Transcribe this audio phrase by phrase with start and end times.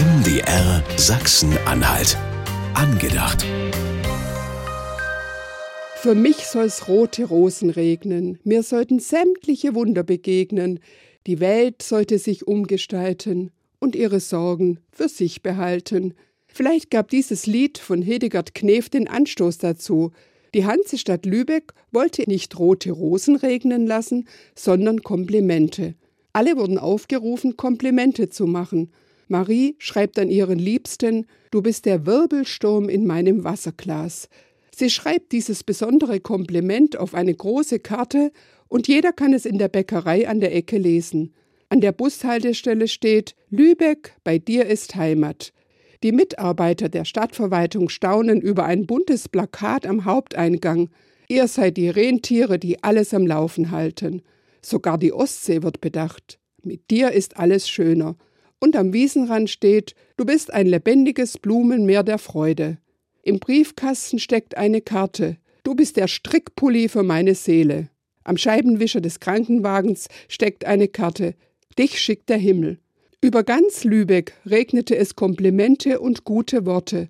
[0.00, 2.16] MDR Sachsen-Anhalt.
[2.72, 3.44] Angedacht.
[5.96, 10.80] Für mich soll's rote Rosen regnen, mir sollten sämtliche Wunder begegnen,
[11.26, 16.14] die Welt sollte sich umgestalten und ihre Sorgen für sich behalten.
[16.46, 20.12] Vielleicht gab dieses Lied von Hildegard Knef den Anstoß dazu.
[20.54, 25.94] Die Hansestadt Lübeck wollte nicht rote Rosen regnen lassen, sondern Komplimente.
[26.32, 28.90] Alle wurden aufgerufen, Komplimente zu machen.
[29.30, 34.28] Marie schreibt an ihren Liebsten, Du bist der Wirbelsturm in meinem Wasserglas.
[34.74, 38.32] Sie schreibt dieses besondere Kompliment auf eine große Karte
[38.68, 41.34] und jeder kann es in der Bäckerei an der Ecke lesen.
[41.68, 45.52] An der Bushaltestelle steht Lübeck, bei dir ist Heimat.
[46.02, 50.88] Die Mitarbeiter der Stadtverwaltung staunen über ein buntes Plakat am Haupteingang.
[51.28, 54.22] Ihr seid die Rentiere, die alles am Laufen halten.
[54.62, 56.38] Sogar die Ostsee wird bedacht.
[56.62, 58.16] Mit dir ist alles schöner.
[58.60, 62.78] Und am Wiesenrand steht, du bist ein lebendiges Blumenmeer der Freude.
[63.22, 65.38] Im Briefkasten steckt eine Karte.
[65.62, 67.88] Du bist der Strickpulli für meine Seele.
[68.22, 71.34] Am Scheibenwischer des Krankenwagens steckt eine Karte.
[71.78, 72.78] Dich schickt der Himmel.
[73.22, 77.08] Über ganz Lübeck regnete es Komplimente und gute Worte.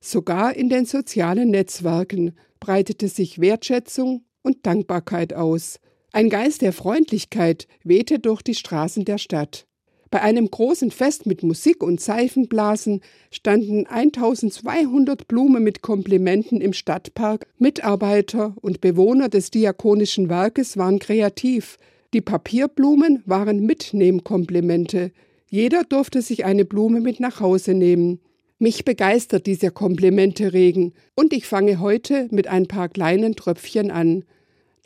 [0.00, 5.78] Sogar in den sozialen Netzwerken breitete sich Wertschätzung und Dankbarkeit aus.
[6.12, 9.67] Ein Geist der Freundlichkeit wehte durch die Straßen der Stadt.
[10.10, 17.46] Bei einem großen Fest mit Musik und Seifenblasen standen 1200 Blumen mit Komplimenten im Stadtpark.
[17.58, 21.76] Mitarbeiter und Bewohner des Diakonischen Werkes waren kreativ.
[22.14, 25.12] Die Papierblumen waren Mitnehmkomplimente.
[25.50, 28.20] Jeder durfte sich eine Blume mit nach Hause nehmen.
[28.58, 34.24] Mich begeistert dieser Komplimente-Regen und ich fange heute mit ein paar kleinen Tröpfchen an.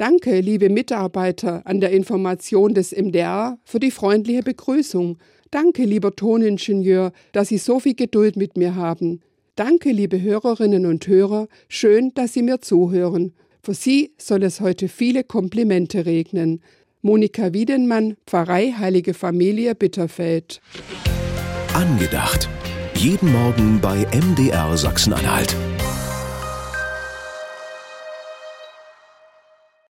[0.02, 5.16] Danke, liebe Mitarbeiter an der Information des MDR, für die freundliche Begrüßung.
[5.52, 9.20] Danke, lieber Toningenieur, dass Sie so viel Geduld mit mir haben.
[9.54, 13.32] Danke, liebe Hörerinnen und Hörer, schön, dass Sie mir zuhören.
[13.62, 16.62] Für Sie soll es heute viele Komplimente regnen.
[17.02, 20.60] Monika Wiedenmann, Pfarrei Heilige Familie Bitterfeld.
[21.74, 22.48] Angedacht.
[22.96, 25.54] Jeden Morgen bei MDR Sachsen-Anhalt.